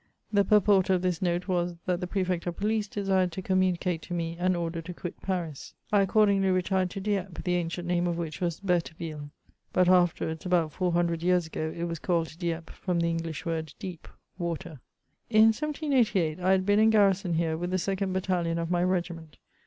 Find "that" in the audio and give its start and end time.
1.85-2.01